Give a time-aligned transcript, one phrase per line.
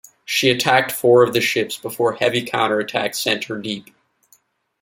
[0.25, 3.91] She attacked four of the ships before heavy counter-attack sent her deep.